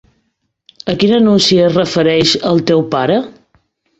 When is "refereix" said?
1.77-2.33